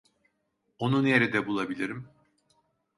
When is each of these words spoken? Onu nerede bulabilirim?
Onu 0.79 1.03
nerede 1.03 1.43
bulabilirim? 1.47 2.07